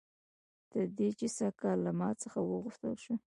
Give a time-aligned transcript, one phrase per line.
[0.71, 3.19] تر دې چې سږ کال له ما څخه وغوښتل شول